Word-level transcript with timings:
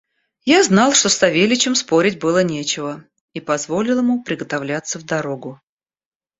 Я 0.45 0.63
знал, 0.63 0.93
что 0.95 1.09
с 1.09 1.13
Савельичем 1.13 1.75
спорить 1.75 2.17
было 2.17 2.43
нечего, 2.43 3.05
и 3.33 3.39
позволил 3.39 3.99
ему 3.99 4.23
приготовляться 4.23 4.97
в 4.97 5.03
дорогу. 5.05 5.61